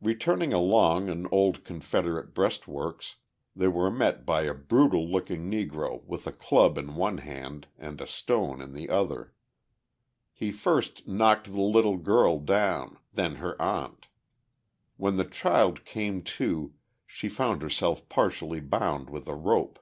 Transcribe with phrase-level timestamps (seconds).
[0.00, 3.14] Returning along an old Confederate breastworks,
[3.54, 8.00] they were met by a brutal looking Negro with a club in one hand and
[8.00, 9.32] a stone in the other.
[10.32, 14.08] He first knocked the little girl down, then her aunt.
[14.96, 16.74] When the child "came to"
[17.06, 19.78] she found herself partially bound with a rope.